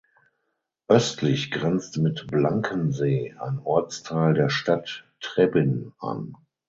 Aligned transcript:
Östlich 0.87 1.51
grenzt 1.51 1.99
mit 1.99 2.25
Blankensee 2.25 3.35
ein 3.39 3.59
Ortsteil 3.59 4.33
der 4.33 4.49
Stadt 4.49 5.05
Trebbin 5.19 5.93
an. 5.99 6.35